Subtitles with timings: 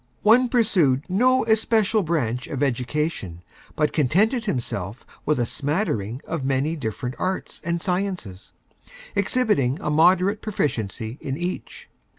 [0.23, 3.43] One pursued no Especial Branch of Education,
[3.75, 8.51] but Contented himself with a Smattering of many different Arts and Sciences,
[9.15, 11.87] exhibiting a Moderate Proficiency in Each.